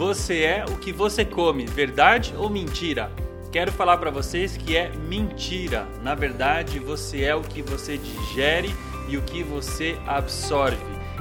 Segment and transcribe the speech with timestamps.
[0.00, 3.12] Você é o que você come, verdade ou mentira?
[3.52, 5.86] Quero falar para vocês que é mentira.
[6.02, 8.74] Na verdade, você é o que você digere
[9.10, 10.78] e o que você absorve.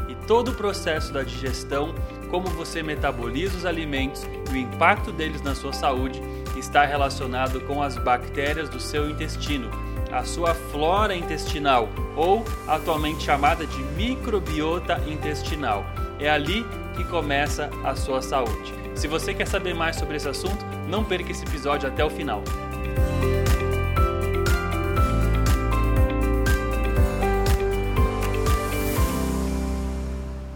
[0.08, 1.94] E todo o processo da digestão,
[2.32, 6.22] como você metaboliza os alimentos e o impacto deles na sua saúde,
[6.56, 9.70] está relacionado com as bactérias do seu intestino,
[10.10, 15.84] a sua flora intestinal, ou atualmente chamada de microbiota intestinal.
[16.22, 16.66] É ali
[16.98, 18.74] que começa a sua saúde.
[18.94, 22.44] Se você quer saber mais sobre esse assunto, não perca esse episódio até o final.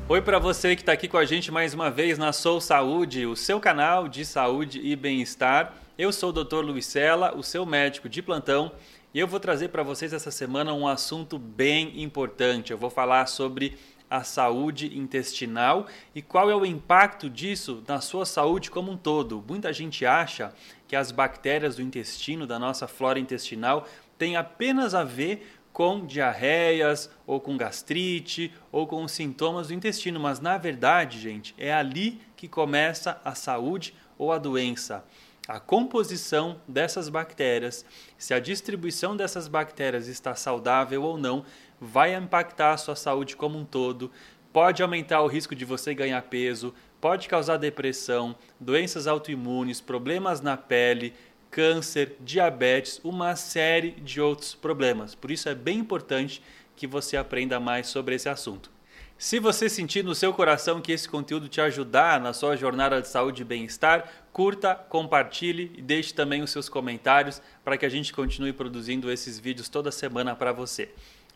[0.09, 3.25] Oi para você que está aqui com a gente mais uma vez na Sou Saúde,
[3.25, 5.73] o seu canal de saúde e bem-estar.
[5.97, 6.57] Eu sou o Dr.
[6.57, 8.69] Luiz Sela, o seu médico de plantão,
[9.13, 12.71] e eu vou trazer para vocês essa semana um assunto bem importante.
[12.71, 13.77] Eu vou falar sobre
[14.13, 19.43] a saúde intestinal e qual é o impacto disso na sua saúde como um todo.
[19.49, 20.53] Muita gente acha
[20.87, 27.09] que as bactérias do intestino, da nossa flora intestinal, têm apenas a ver com diarreias
[27.25, 32.47] ou com gastrite ou com sintomas do intestino, mas na verdade, gente, é ali que
[32.47, 35.03] começa a saúde ou a doença.
[35.45, 37.85] A composição dessas bactérias,
[38.17, 41.43] se a distribuição dessas bactérias está saudável ou não,
[41.83, 44.09] vai impactar a sua saúde como um todo,
[44.53, 50.55] pode aumentar o risco de você ganhar peso, pode causar depressão, doenças autoimunes, problemas na
[50.55, 51.13] pele,
[51.51, 55.13] câncer, diabetes, uma série de outros problemas.
[55.13, 56.41] Por isso é bem importante
[56.75, 58.71] que você aprenda mais sobre esse assunto.
[59.17, 63.07] Se você sentir no seu coração que esse conteúdo te ajudar na sua jornada de
[63.07, 68.11] saúde e bem-estar, curta, compartilhe e deixe também os seus comentários para que a gente
[68.11, 70.89] continue produzindo esses vídeos toda semana para você.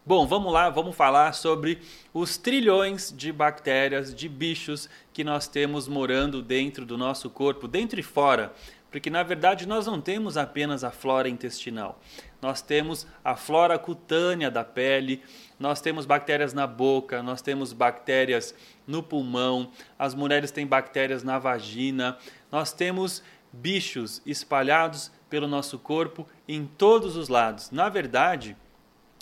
[0.08, 1.82] Bom, vamos lá, vamos falar sobre
[2.14, 8.00] os trilhões de bactérias, de bichos que nós temos morando dentro do nosso corpo, dentro
[8.00, 8.54] e fora.
[8.90, 12.00] Porque na verdade nós não temos apenas a flora intestinal,
[12.42, 15.22] nós temos a flora cutânea da pele,
[15.60, 18.56] nós temos bactérias na boca, nós temos bactérias
[18.88, 22.18] no pulmão, as mulheres têm bactérias na vagina,
[22.50, 27.72] nós temos bichos espalhados pelo nosso corpo em todos os lados.
[27.72, 28.56] Na verdade,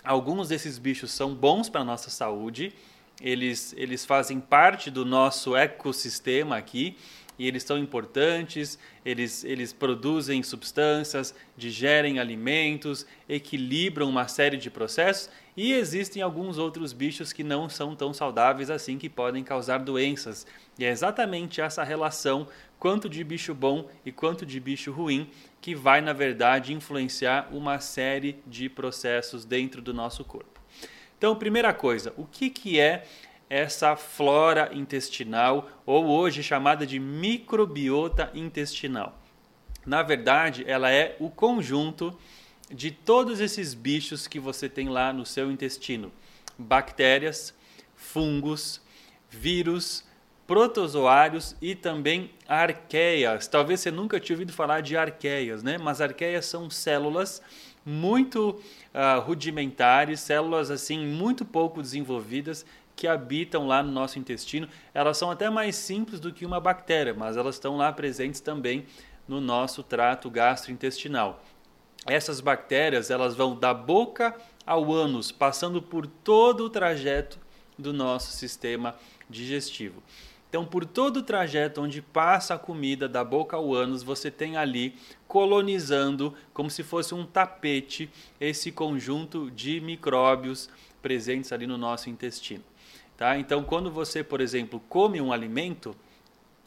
[0.06, 2.74] Alguns desses bichos são bons para a nossa saúde,
[3.22, 6.96] eles, eles fazem parte do nosso ecossistema aqui.
[7.38, 15.30] E eles são importantes, eles, eles produzem substâncias, digerem alimentos, equilibram uma série de processos.
[15.56, 20.48] E existem alguns outros bichos que não são tão saudáveis assim que podem causar doenças.
[20.80, 22.48] E é exatamente essa relação
[22.80, 25.30] quanto de bicho bom e quanto de bicho ruim,
[25.66, 30.62] que vai, na verdade, influenciar uma série de processos dentro do nosso corpo.
[31.18, 33.04] Então, primeira coisa, o que, que é
[33.50, 39.20] essa flora intestinal, ou hoje chamada de microbiota intestinal?
[39.84, 42.16] Na verdade, ela é o conjunto
[42.70, 46.12] de todos esses bichos que você tem lá no seu intestino:
[46.60, 47.56] bactérias,
[47.96, 48.80] fungos,
[49.32, 50.06] vírus,
[50.48, 53.48] protozoários e também arqueias.
[53.48, 55.78] Talvez você nunca tinha ouvido falar de arqueias, né?
[55.78, 57.42] Mas arqueias são células
[57.86, 58.50] muito
[58.94, 64.68] uh, rudimentares, células assim muito pouco desenvolvidas que habitam lá no nosso intestino.
[64.94, 68.86] Elas são até mais simples do que uma bactéria, mas elas estão lá presentes também
[69.28, 71.44] no nosso trato gastrointestinal.
[72.06, 74.36] Essas bactérias elas vão da boca
[74.66, 77.40] ao ânus, passando por todo o trajeto
[77.78, 78.96] do nosso sistema
[79.30, 80.02] digestivo.
[80.50, 84.56] Então, por todo o trajeto onde passa a comida da boca ao ânus, você tem
[84.56, 84.96] ali
[85.28, 90.70] colonizando, como se fosse um tapete, esse conjunto de micróbios
[91.02, 92.64] presentes ali no nosso intestino.
[93.18, 93.38] Tá?
[93.38, 95.96] Então, quando você, por exemplo, come um alimento,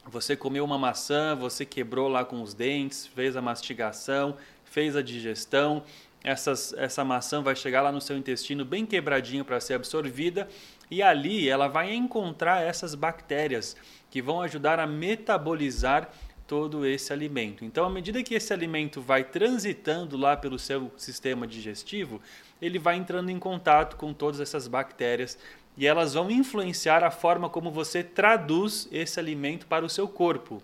[0.05, 5.01] você comeu uma maçã, você quebrou lá com os dentes, fez a mastigação, fez a
[5.01, 5.83] digestão,
[6.23, 10.49] essas, essa maçã vai chegar lá no seu intestino bem quebradinho para ser absorvida
[10.89, 13.75] e ali ela vai encontrar essas bactérias
[14.09, 16.09] que vão ajudar a metabolizar
[16.47, 17.63] todo esse alimento.
[17.63, 22.19] Então, à medida que esse alimento vai transitando lá pelo seu sistema digestivo,
[22.59, 25.37] ele vai entrando em contato com todas essas bactérias
[25.77, 30.61] e elas vão influenciar a forma como você traduz esse alimento para o seu corpo.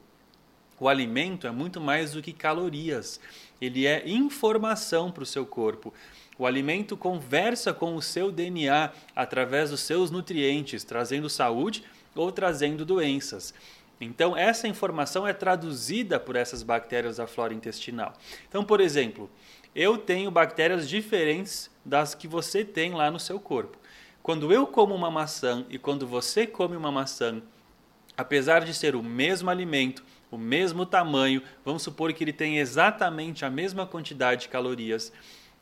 [0.80, 3.20] O alimento é muito mais do que calorias,
[3.62, 5.94] ele é informação para o seu corpo.
[6.38, 11.84] O alimento conversa com o seu DNA através dos seus nutrientes, trazendo saúde
[12.14, 13.54] ou trazendo doenças.
[14.00, 18.14] Então, essa informação é traduzida por essas bactérias da flora intestinal.
[18.50, 19.30] Então, por exemplo,
[19.74, 23.78] eu tenho bactérias diferentes das que você tem lá no seu corpo.
[24.22, 27.42] Quando eu como uma maçã e quando você come uma maçã,
[28.18, 33.46] apesar de ser o mesmo alimento, o mesmo tamanho, vamos supor que ele tem exatamente
[33.46, 35.14] a mesma quantidade de calorias.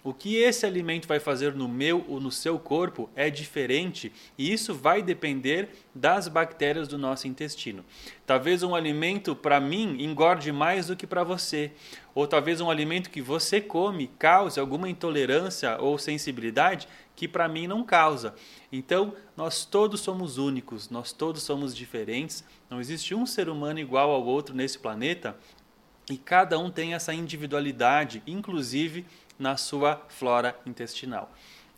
[0.03, 4.51] O que esse alimento vai fazer no meu ou no seu corpo é diferente e
[4.51, 7.85] isso vai depender das bactérias do nosso intestino.
[8.25, 11.71] Talvez um alimento para mim engorde mais do que para você,
[12.13, 16.85] ou talvez um alimento que você come cause alguma intolerância ou sensibilidade
[17.15, 18.35] que para mim não causa.
[18.73, 24.11] Então, nós todos somos únicos, nós todos somos diferentes, não existe um ser humano igual
[24.11, 25.37] ao outro nesse planeta
[26.09, 29.05] e cada um tem essa individualidade, inclusive
[29.43, 31.29] na sua flora intestinal.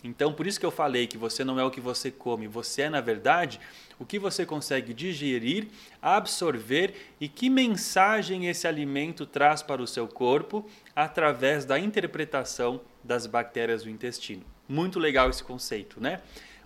[0.04, 2.84] Então, por isso que eu falei que você não é o que você come, você
[2.84, 3.60] é, na verdade,
[3.98, 5.68] o que você consegue digerir,
[6.00, 10.64] absorver e que mensagem esse alimento traz para o seu corpo
[10.96, 14.44] através da interpretação das bactérias do intestino.
[14.70, 16.22] Muito legal esse conceito, né?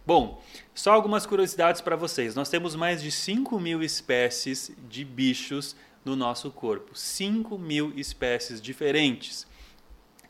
[0.05, 0.43] Bom,
[0.73, 2.35] só algumas curiosidades para vocês.
[2.35, 6.97] Nós temos mais de 5 mil espécies de bichos no nosso corpo.
[6.97, 9.47] 5 mil espécies diferentes.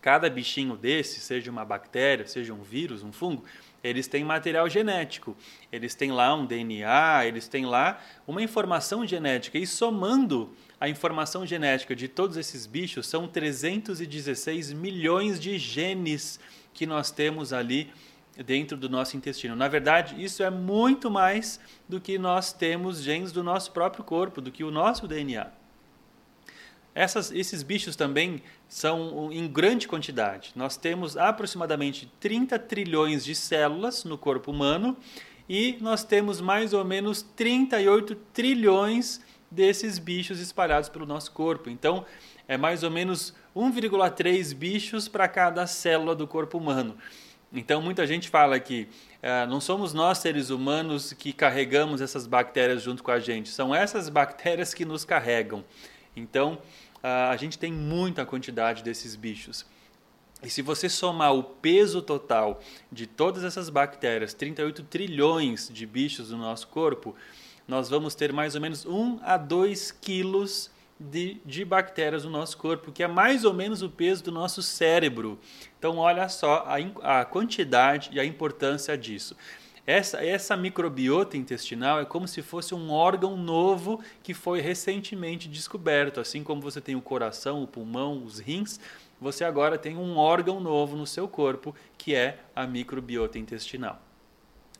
[0.01, 3.43] Cada bichinho desse, seja uma bactéria, seja um vírus, um fungo,
[3.83, 5.35] eles têm material genético.
[5.71, 9.57] Eles têm lá um DNA, eles têm lá uma informação genética.
[9.57, 16.39] E somando a informação genética de todos esses bichos, são 316 milhões de genes
[16.73, 17.91] que nós temos ali
[18.45, 19.55] dentro do nosso intestino.
[19.55, 24.39] Na verdade, isso é muito mais do que nós temos genes do nosso próprio corpo,
[24.39, 25.58] do que o nosso DNA.
[26.93, 30.51] Essas, esses bichos também são em grande quantidade.
[30.55, 34.97] Nós temos aproximadamente 30 trilhões de células no corpo humano
[35.47, 41.69] e nós temos mais ou menos 38 trilhões desses bichos espalhados pelo nosso corpo.
[41.69, 42.05] Então,
[42.47, 46.97] é mais ou menos 1,3 bichos para cada célula do corpo humano.
[47.51, 48.87] Então, muita gente fala que
[49.21, 53.73] é, não somos nós, seres humanos, que carregamos essas bactérias junto com a gente, são
[53.73, 55.63] essas bactérias que nos carregam.
[56.19, 56.59] Então,
[57.01, 59.65] a gente tem muita quantidade desses bichos.
[60.41, 62.61] E se você somar o peso total
[62.91, 67.13] de todas essas bactérias, 38 trilhões de bichos no nosso corpo,
[67.67, 72.57] nós vamos ter mais ou menos 1 a 2 quilos de, de bactérias no nosso
[72.57, 75.39] corpo, que é mais ou menos o peso do nosso cérebro.
[75.77, 79.35] Então, olha só a, a quantidade e a importância disso.
[79.89, 86.19] Essa, essa microbiota intestinal é como se fosse um órgão novo que foi recentemente descoberto.
[86.19, 88.79] Assim como você tem o coração, o pulmão, os rins,
[89.19, 93.99] você agora tem um órgão novo no seu corpo que é a microbiota intestinal.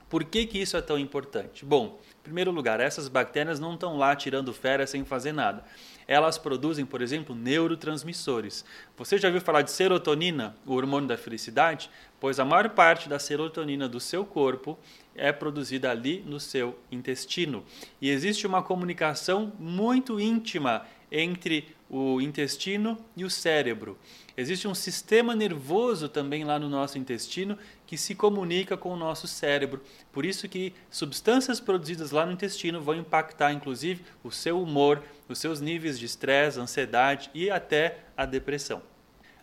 [0.08, 1.66] Por que, que isso é tão importante?
[1.66, 5.64] Bom, primeiro lugar, essas bactérias não estão lá tirando férias sem fazer nada.
[6.08, 8.66] Elas produzem, por exemplo, neurotransmissores.
[8.98, 11.90] Você já ouviu falar de serotonina, o hormônio da felicidade?
[12.20, 14.78] Pois a maior parte da serotonina do seu corpo
[15.16, 17.64] é produzida ali no seu intestino.
[18.02, 23.98] E existe uma comunicação muito íntima entre o intestino e o cérebro.
[24.38, 27.58] Existe um sistema nervoso também lá no nosso intestino
[27.88, 29.82] que se comunica com o nosso cérebro.
[30.12, 35.40] Por isso que substâncias produzidas lá no intestino vão impactar inclusive o seu humor, os
[35.40, 38.89] seus níveis de estresse, ansiedade e até a depressão.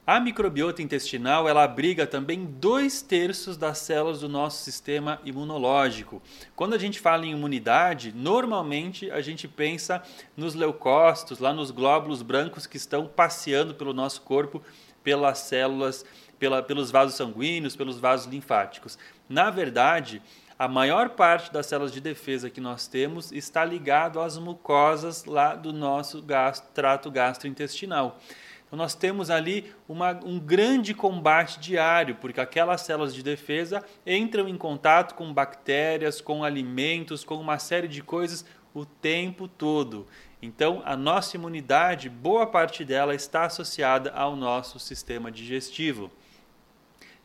[0.06, 6.22] A microbiota intestinal ela abriga também dois terços das células do nosso sistema imunológico.
[6.54, 10.00] Quando a gente fala em imunidade, normalmente a gente pensa
[10.36, 14.62] nos leucócitos, lá nos glóbulos brancos que estão passeando pelo nosso corpo,
[15.02, 16.06] pelas células,
[16.38, 18.96] pela, pelos vasos sanguíneos, pelos vasos linfáticos.
[19.28, 20.22] Na verdade,
[20.56, 25.56] a maior parte das células de defesa que nós temos está ligado às mucosas lá
[25.56, 26.24] do nosso
[26.72, 28.20] trato gastrointestinal.
[28.66, 34.48] Então, nós temos ali uma, um grande combate diário, porque aquelas células de defesa entram
[34.48, 38.44] em contato com bactérias, com alimentos, com uma série de coisas
[38.74, 40.06] o tempo todo.
[40.42, 46.10] Então, a nossa imunidade, boa parte dela está associada ao nosso sistema digestivo.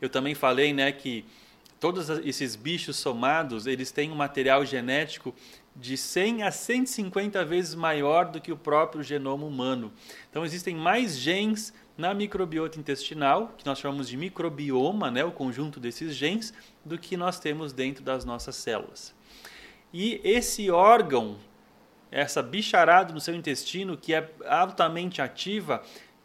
[0.00, 1.24] Eu também falei né, que
[1.78, 5.34] todos esses bichos somados, eles têm um material genético
[5.74, 9.92] de 100 a 150 vezes maior do que o próprio genoma humano.
[10.30, 15.78] Então existem mais genes na microbiota intestinal, que nós chamamos de microbioma, né, o conjunto
[15.78, 16.52] desses genes,
[16.84, 19.14] do que nós temos dentro das nossas células.
[19.92, 21.36] E esse órgão,
[22.10, 25.82] essa bicharada no seu intestino, que é altamente ativa,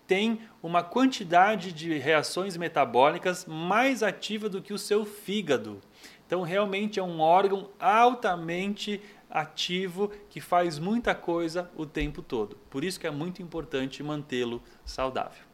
[0.07, 5.81] tem uma quantidade de reações metabólicas mais ativa do que o seu fígado.
[6.25, 12.57] Então, realmente é um órgão altamente ativo que faz muita coisa o tempo todo.
[12.69, 15.47] Por isso que é muito importante mantê-lo saudável.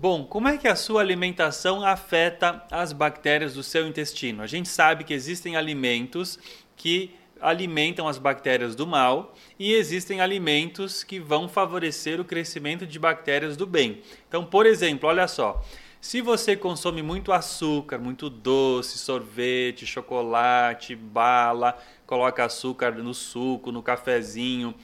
[0.00, 4.42] Bom, como é que a sua alimentação afeta as bactérias do seu intestino?
[4.42, 6.38] A gente sabe que existem alimentos
[6.76, 12.98] que alimentam as bactérias do mal e existem alimentos que vão favorecer o crescimento de
[12.98, 14.02] bactérias do bem.
[14.28, 15.64] Então, por exemplo, olha só,
[16.00, 21.76] se você consome muito açúcar, muito doce, sorvete, chocolate, bala,
[22.08, 24.74] coloca açúcar no suco, no cafezinho,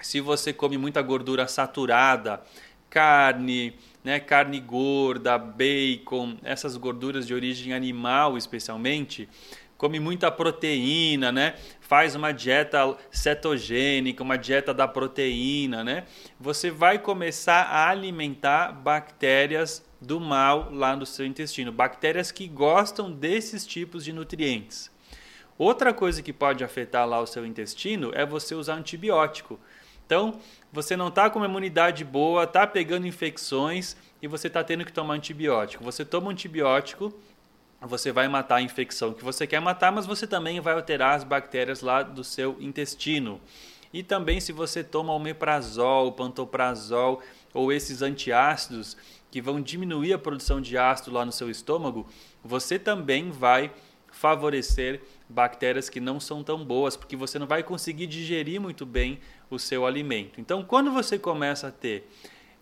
[0.00, 2.40] se você come muita gordura saturada,
[2.88, 9.28] carne, né, carne gorda, bacon, essas gorduras de origem animal especialmente,
[9.76, 11.56] come muita proteína, né?
[11.80, 16.04] Faz uma dieta cetogênica, uma dieta da proteína, né?
[16.38, 23.10] Você vai começar a alimentar bactérias do mal lá no seu intestino, bactérias que gostam
[23.10, 24.91] desses tipos de nutrientes.
[25.62, 29.60] Outra coisa que pode afetar lá o seu intestino é você usar antibiótico.
[30.04, 30.40] Então,
[30.72, 34.92] você não está com uma imunidade boa, está pegando infecções e você está tendo que
[34.92, 35.84] tomar antibiótico.
[35.84, 37.14] Você toma antibiótico,
[37.80, 41.22] você vai matar a infecção que você quer matar, mas você também vai alterar as
[41.22, 43.40] bactérias lá do seu intestino.
[43.92, 47.22] E também se você toma omeprazol, pantoprazol
[47.54, 48.96] ou esses antiácidos
[49.30, 52.04] que vão diminuir a produção de ácido lá no seu estômago,
[52.42, 53.70] você também vai
[54.22, 59.18] favorecer bactérias que não são tão boas, porque você não vai conseguir digerir muito bem
[59.50, 60.40] o seu alimento.
[60.40, 62.08] Então, quando você começa a ter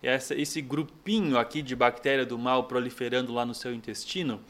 [0.01, 4.41] essa, esse grupinho aqui de bactéria do mal proliferando lá no seu intestino,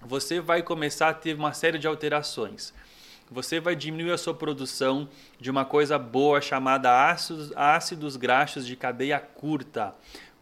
[0.00, 2.72] você vai começar a ter uma série de alterações.
[3.28, 5.08] Você vai diminuir a sua produção
[5.40, 9.92] de uma coisa boa chamada ácidos, ácidos graxos de cadeia curta,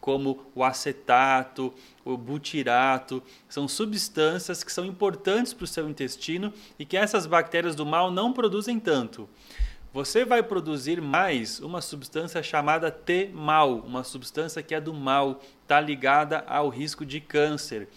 [0.07, 6.85] como o acetato, o butirato, são substâncias que são importantes para o seu intestino e
[6.85, 9.29] que essas bactérias do mal não produzem tanto.
[9.93, 15.81] Você vai produzir mais uma substância chamada T-mal, uma substância que é do mal, está
[15.81, 17.89] ligada ao risco de câncer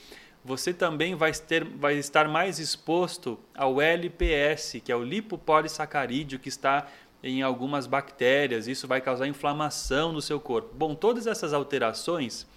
[0.43, 6.49] você também vai, ter, vai estar mais exposto ao LPS, que é o lipopolissacarídeo que
[6.49, 6.87] está
[7.23, 8.67] em algumas bactérias.
[8.67, 10.73] Isso vai causar inflamação no seu corpo.
[10.73, 12.47] Bom, todas essas alterações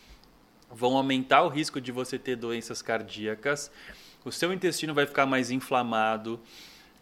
[0.70, 3.70] vão aumentar o risco de você ter doenças cardíacas.
[4.24, 6.40] O seu intestino vai ficar mais inflamado.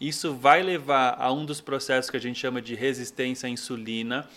[0.00, 4.28] Isso vai levar a um dos processos que a gente chama de resistência à insulina,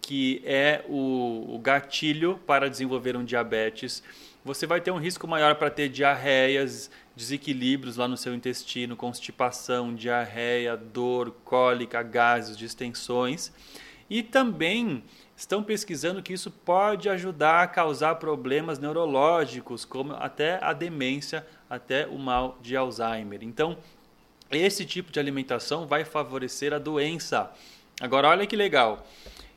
[0.00, 4.02] que é o, o gatilho para desenvolver um diabetes
[4.44, 9.94] você vai ter um risco maior para ter diarreias, desequilíbrios lá no seu intestino, constipação,
[9.94, 13.52] diarreia, dor, cólica, gases, distensões.
[14.08, 15.04] E também
[15.36, 22.06] estão pesquisando que isso pode ajudar a causar problemas neurológicos, como até a demência, até
[22.06, 23.40] o mal de Alzheimer.
[23.42, 23.76] Então,
[24.50, 27.52] esse tipo de alimentação vai favorecer a doença.
[28.00, 29.06] Agora, olha que legal.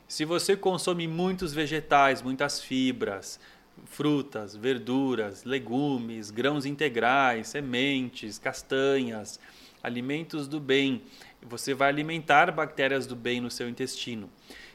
[0.05, 3.39] Se você consome muitos vegetais, muitas fibras,
[3.85, 9.39] frutas, verduras, legumes, grãos integrais, sementes, castanhas,
[9.81, 11.01] alimentos do bem.
[11.41, 14.29] Você vai alimentar bactérias do bem no seu intestino.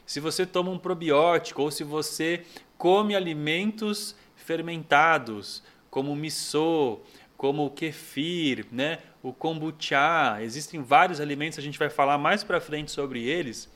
[0.05, 2.43] Se você toma um probiótico ou se você
[2.77, 6.99] come alimentos fermentados, como miso,
[7.37, 8.99] como o kefir, né?
[9.21, 13.69] o kombucha, existem vários alimentos, a gente vai falar mais para frente sobre eles.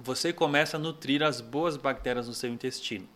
[0.00, 3.08] Você começa a nutrir as boas bactérias no seu intestino.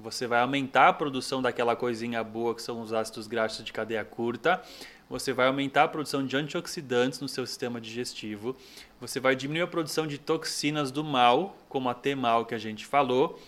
[0.00, 4.04] Você vai aumentar a produção daquela coisinha boa que são os ácidos graxos de cadeia
[4.04, 4.62] curta.
[5.10, 8.54] Você vai aumentar a produção de antioxidantes no seu sistema digestivo.
[9.00, 12.86] Você vai diminuir a produção de toxinas do mal, como a T-mal que a gente
[12.86, 13.40] falou.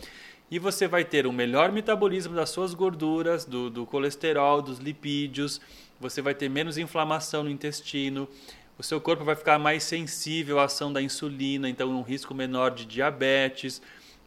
[0.51, 5.61] E você vai ter um melhor metabolismo das suas gorduras, do, do colesterol, dos lipídios.
[6.01, 8.29] Você vai ter menos inflamação no intestino.
[8.77, 12.73] O seu corpo vai ficar mais sensível à ação da insulina, então um risco menor
[12.73, 13.81] de diabetes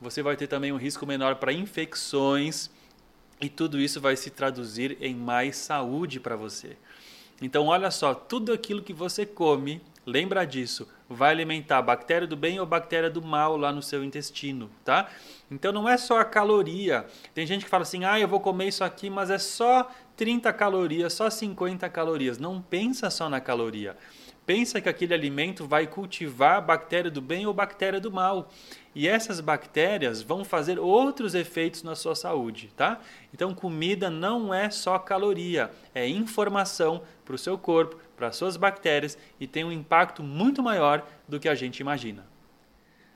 [0.03, 2.69] você vai ter também um risco menor para infecções
[3.39, 6.75] e tudo isso vai se traduzir em mais saúde para você.
[7.41, 12.60] Então, olha só, tudo aquilo que você come, lembra disso, vai alimentar bactéria do bem
[12.60, 15.10] ou bactéria do mal lá no seu intestino, tá?
[15.50, 17.05] Então, não é só a caloria.
[17.33, 20.51] Tem gente que fala assim: "Ah, eu vou comer isso aqui, mas é só 30
[20.53, 22.38] calorias, só 50 calorias".
[22.38, 23.98] Não pensa só na caloria.
[24.45, 28.50] Pensa que aquele alimento vai cultivar bactéria do bem ou bactéria do mal.
[28.93, 33.00] E essas bactérias vão fazer outros efeitos na sua saúde, tá?
[33.33, 38.57] Então, comida não é só caloria, é informação para o seu corpo, para as suas
[38.57, 42.33] bactérias e tem um impacto muito maior do que a gente imagina.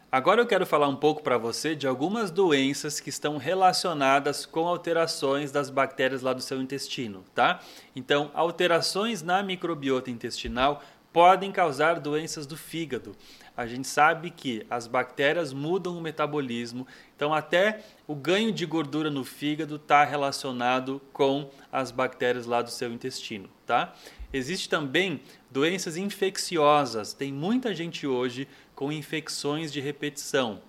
[0.10, 4.66] Agora eu quero falar um pouco para você de algumas doenças que estão relacionadas com
[4.66, 7.60] alterações das bactérias lá do seu intestino, tá?
[7.94, 10.82] Então, alterações na microbiota intestinal
[11.18, 13.16] podem causar doenças do fígado.
[13.58, 19.10] a gente sabe que as bactérias mudam o metabolismo, então até o ganho de gordura
[19.10, 23.96] no fígado está relacionado com as bactérias lá do seu intestino, tá?
[24.32, 25.20] Existe também
[25.50, 27.14] doenças infecciosas.
[27.14, 30.62] Tem muita gente hoje com infecções de repetição,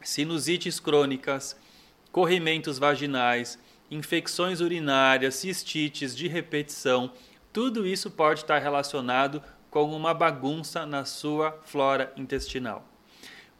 [0.00, 1.56] sinusites crônicas,
[2.12, 3.58] corrimentos vaginais,
[3.90, 7.10] infecções urinárias, cistites de repetição.
[7.52, 12.84] Tudo isso pode estar relacionado com uma bagunça na sua flora intestinal.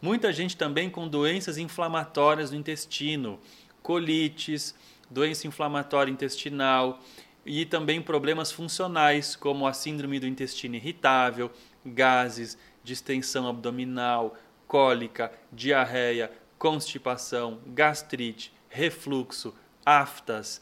[0.03, 3.39] Muita gente também com doenças inflamatórias no intestino,
[3.83, 4.75] colites,
[5.11, 7.01] doença inflamatória intestinal
[7.45, 11.51] e também problemas funcionais, como a síndrome do intestino irritável,
[11.85, 14.37] gases, distensão abdominal,
[14.67, 20.61] cólica, diarreia, constipação, gastrite, refluxo, aftas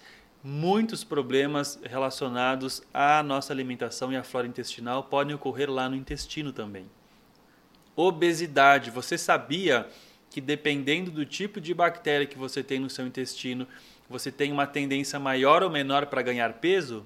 [0.49, 6.55] muitos problemas relacionados à nossa alimentação e à flora intestinal podem ocorrer lá no intestino
[6.55, 6.87] também.
[7.95, 8.91] Obesidade.
[8.91, 9.87] Você sabia
[10.31, 13.69] que dependendo do tipo de bactéria que você tem no seu intestino,
[14.09, 17.05] você tem uma tendência maior ou menor para ganhar peso?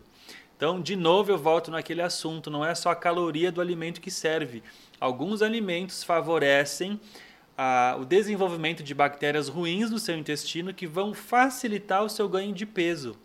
[0.56, 4.10] Então, de novo, eu volto naquele assunto: não é só a caloria do alimento que
[4.10, 4.62] serve.
[5.00, 7.00] Alguns alimentos favorecem
[7.56, 12.52] a, o desenvolvimento de bactérias ruins no seu intestino que vão facilitar o seu ganho
[12.52, 13.16] de peso.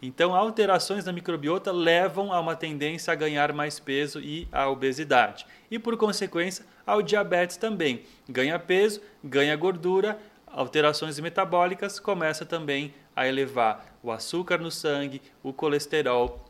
[0.00, 5.44] Então, alterações na microbiota levam a uma tendência a ganhar mais peso e à obesidade.
[5.70, 8.02] E, por consequência, ao diabetes também.
[8.28, 15.52] Ganha peso, ganha gordura, alterações metabólicas, começa também a elevar o açúcar no sangue, o
[15.52, 16.48] colesterol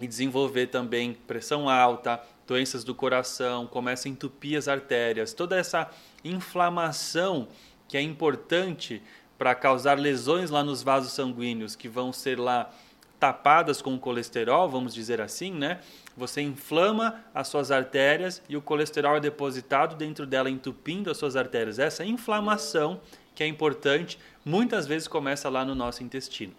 [0.00, 5.32] e desenvolver também pressão alta, doenças do coração, começa a entupir as artérias.
[5.32, 5.90] Toda essa
[6.24, 7.48] inflamação
[7.88, 9.02] que é importante
[9.36, 12.70] para causar lesões lá nos vasos sanguíneos, que vão ser lá
[13.18, 15.80] tapadas com colesterol, vamos dizer assim, né?
[16.16, 21.36] Você inflama as suas artérias e o colesterol é depositado dentro dela, entupindo as suas
[21.36, 21.78] artérias.
[21.78, 23.00] Essa inflamação,
[23.34, 26.54] que é importante, muitas vezes começa lá no nosso intestino.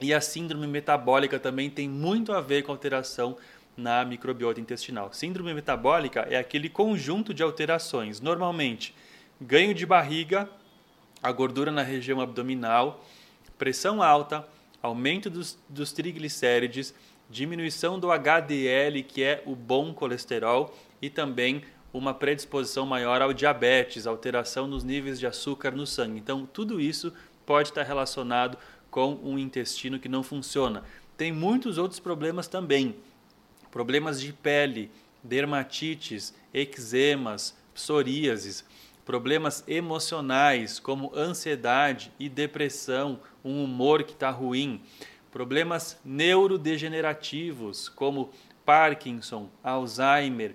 [0.00, 3.36] E a síndrome metabólica também tem muito a ver com alteração
[3.76, 5.12] na microbiota intestinal.
[5.12, 8.94] Síndrome metabólica é aquele conjunto de alterações, normalmente
[9.40, 10.48] ganho de barriga,
[11.22, 13.04] a gordura na região abdominal,
[13.58, 14.46] pressão alta,
[14.82, 16.94] aumento dos, dos triglicérides,
[17.28, 24.06] diminuição do HDL, que é o bom colesterol, e também uma predisposição maior ao diabetes,
[24.06, 26.18] alteração nos níveis de açúcar no sangue.
[26.18, 27.12] Então, tudo isso
[27.46, 28.58] pode estar relacionado
[28.90, 30.82] com um intestino que não funciona.
[31.16, 32.96] Tem muitos outros problemas também
[33.74, 34.88] problemas de pele,
[35.20, 38.64] dermatites, eczemas, psoríases,
[39.04, 44.80] problemas emocionais como ansiedade e depressão, um humor que está ruim,
[45.32, 48.30] problemas neurodegenerativos como
[48.64, 50.54] Parkinson, Alzheimer,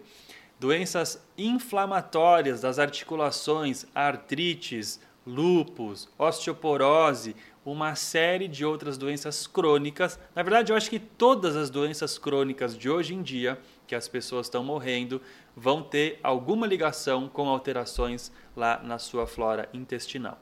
[0.58, 10.20] doenças inflamatórias das articulações, artrites, lúpus, osteoporose, uma série de outras doenças crônicas.
[10.36, 14.08] Na verdade, eu acho que todas as doenças crônicas de hoje em dia, que as
[14.08, 15.22] pessoas estão morrendo,
[15.56, 20.40] vão ter alguma ligação com alterações lá na sua flora intestinal.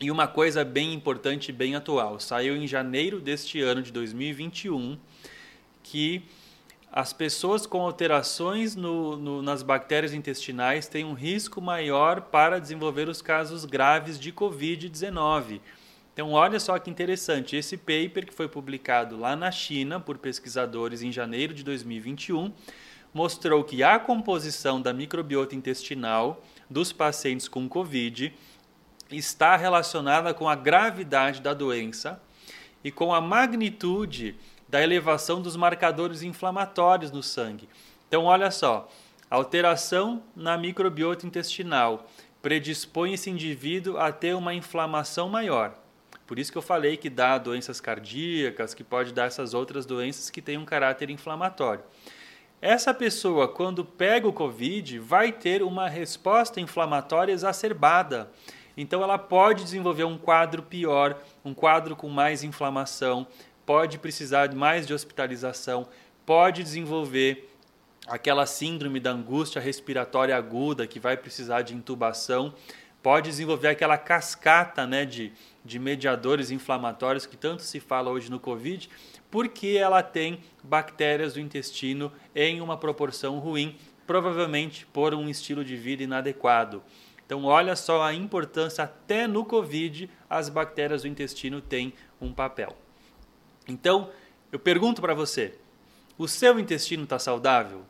[0.00, 4.98] E uma coisa bem importante bem atual, saiu em janeiro deste ano de 2021
[5.82, 6.24] que
[6.90, 13.08] as pessoas com alterações no, no, nas bactérias intestinais têm um risco maior para desenvolver
[13.08, 15.60] os casos graves de Covid-19.
[16.14, 21.02] Então, olha só que interessante, esse paper que foi publicado lá na China por pesquisadores
[21.02, 22.52] em janeiro de 2021
[23.12, 28.32] mostrou que a composição da microbiota intestinal dos pacientes com Covid
[29.10, 32.22] está relacionada com a gravidade da doença
[32.84, 34.36] e com a magnitude
[34.68, 37.68] da elevação dos marcadores inflamatórios no sangue.
[38.06, 38.88] Então, olha só,
[39.28, 42.08] alteração na microbiota intestinal
[42.40, 45.83] predispõe esse indivíduo a ter uma inflamação maior.
[46.26, 50.30] Por isso que eu falei que dá doenças cardíacas, que pode dar essas outras doenças
[50.30, 51.84] que têm um caráter inflamatório.
[52.62, 58.30] Essa pessoa, quando pega o Covid, vai ter uma resposta inflamatória exacerbada.
[58.74, 63.26] Então, ela pode desenvolver um quadro pior, um quadro com mais inflamação,
[63.66, 65.86] pode precisar mais de hospitalização,
[66.24, 67.50] pode desenvolver
[68.06, 72.54] aquela síndrome da angústia respiratória aguda que vai precisar de intubação,
[73.02, 75.32] pode desenvolver aquela cascata né, de,
[75.64, 78.88] de mediadores inflamatórios que tanto se fala hoje no Covid,
[79.30, 85.76] porque ela tem bactérias do intestino em uma proporção ruim, provavelmente por um estilo de
[85.76, 86.82] vida inadequado.
[87.24, 92.76] Então, olha só a importância, até no Covid, as bactérias do intestino têm um papel.
[93.66, 94.10] Então,
[94.52, 95.54] eu pergunto para você:
[96.18, 97.82] o seu intestino está saudável?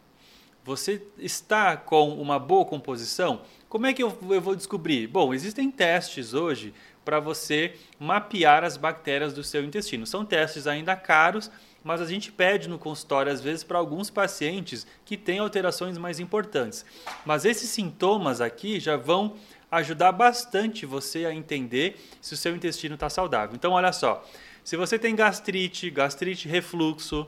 [0.65, 3.43] Você está com uma boa composição?
[3.69, 4.09] Como é que eu,
[4.41, 5.07] vou descobrir?
[5.07, 6.73] Bom, existem testes hoje
[7.05, 10.07] para você mapear as bactérias do seu intestino.
[10.07, 11.51] São testes ainda caros,
[11.83, 16.19] mas a gente pede no consultório às vezes para alguns pacientes que têm alterações mais
[16.19, 16.85] importantes.
[17.27, 19.37] Mas esses sintomas aqui já vão
[19.71, 23.55] ajudar bastante você a entender se o seu intestino está saudável.
[23.55, 24.25] Então, olha só,
[24.62, 27.27] se você tem gastrite, gastrite refluxo,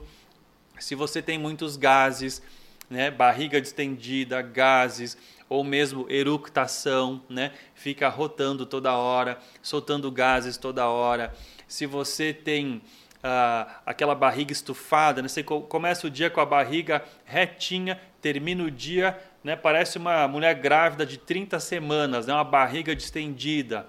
[0.79, 2.43] se você tem muitos gases,
[2.89, 10.89] né, barriga distendida, gases, ou mesmo eructação, né, fica rotando toda hora, soltando gases toda
[10.89, 11.33] hora.
[11.69, 12.83] Se você tem
[13.23, 18.71] ah, aquela barriga estufada, né, você começa o dia com a barriga retinha, termina o
[18.71, 23.87] dia, né, parece uma mulher grávida de 30 semanas, né, uma barriga distendida.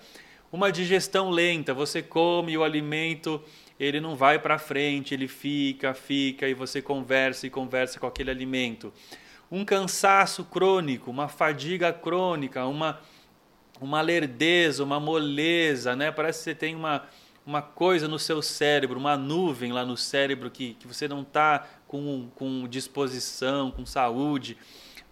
[0.52, 3.44] Uma digestão lenta, você come o alimento
[3.80, 8.32] ele não vai para frente, ele fica, fica e você conversa e conversa com aquele
[8.32, 8.92] alimento.
[9.52, 13.00] Um cansaço crônico, uma fadiga crônica, uma
[13.80, 16.12] uma lerdeza, uma moleza, né?
[16.12, 17.08] Parece que você tem uma
[17.46, 21.66] uma coisa no seu cérebro, uma nuvem lá no cérebro que, que você não está
[21.88, 24.58] com, com disposição, com saúde.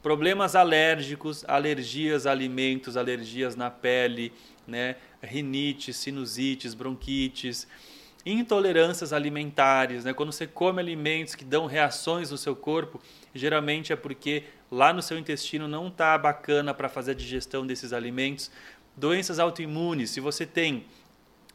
[0.03, 4.33] Problemas alérgicos, alergias a alimentos, alergias na pele,
[4.67, 4.97] né?
[5.23, 7.65] rinite, sinusites, bronquites
[8.25, 10.13] intolerâncias alimentares, né?
[10.13, 12.99] quando você come alimentos que dão reações no seu corpo,
[13.33, 17.93] geralmente é porque lá no seu intestino não está bacana para fazer a digestão desses
[17.93, 18.49] alimentos.
[18.97, 20.85] Doenças autoimunes, se você tem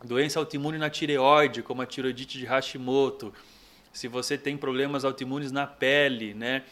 [0.04, 3.34] doença autoimune na tireoide, como a tiroidite de Hashimoto,
[3.92, 6.62] se você tem problemas autoimunes na pele, né?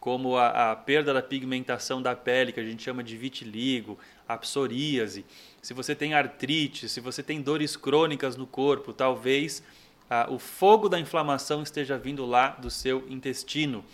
[0.00, 4.36] como a, a, perda da pigmentação da pele, que a gente chama de vitiligo, a
[4.36, 5.24] psoríase,
[5.62, 9.62] se você tem artrite, se você tem dores crônicas no corpo, talvez
[10.10, 13.84] ah, o fogo da inflamação esteja vindo lá do seu intestino.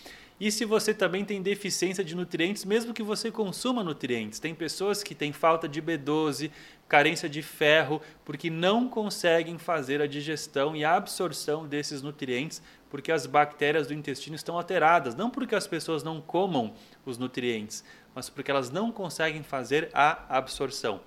[0.41, 5.03] E se você também tem deficiência de nutrientes, mesmo que você consuma nutrientes, tem pessoas
[5.03, 6.51] que têm falta de B12,
[6.89, 12.61] carência de ferro, porque não conseguem fazer a digestão e a absorção desses nutrientes,
[12.95, 16.73] porque as bactérias do intestino estão alteradas, não porque as pessoas não comam
[17.05, 17.83] os nutrientes,
[18.15, 21.01] mas porque elas não conseguem fazer a absorção.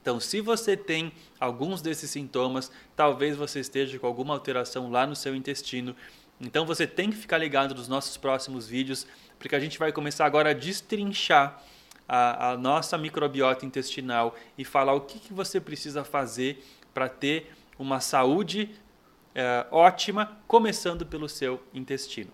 [0.00, 5.14] Então, se você tem alguns desses sintomas, talvez você esteja com alguma alteração lá no
[5.14, 5.94] seu intestino.
[6.40, 9.06] Então, você tem que ficar ligado nos nossos próximos vídeos,
[9.38, 11.62] porque a gente vai começar agora a destrinchar
[12.08, 17.52] a, a nossa microbiota intestinal e falar o que, que você precisa fazer para ter
[17.78, 18.74] uma saúde
[19.34, 22.30] é, ótima, começando pelo seu intestino.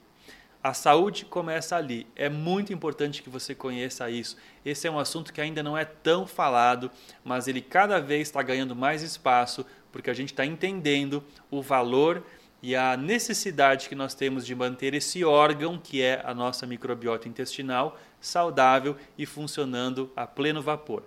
[0.63, 2.07] A saúde começa ali.
[2.17, 4.37] É muito importante que você conheça isso.
[4.65, 6.91] Esse é um assunto que ainda não é tão falado,
[7.25, 12.25] mas ele cada vez está ganhando mais espaço porque a gente está entendendo o valor
[12.61, 17.29] e a necessidade que nós temos de manter esse órgão, que é a nossa microbiota
[17.29, 21.05] intestinal, saudável e funcionando a pleno vapor.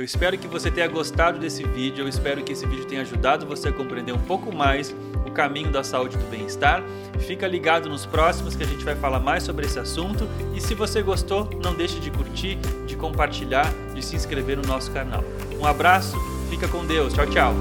[0.00, 3.44] Eu espero que você tenha gostado desse vídeo, eu espero que esse vídeo tenha ajudado
[3.44, 6.82] você a compreender um pouco mais o caminho da saúde e do bem-estar.
[7.18, 10.72] Fica ligado nos próximos que a gente vai falar mais sobre esse assunto e se
[10.74, 15.22] você gostou, não deixe de curtir, de compartilhar, de se inscrever no nosso canal.
[15.60, 16.16] Um abraço,
[16.48, 17.54] fica com Deus, tchau, tchau.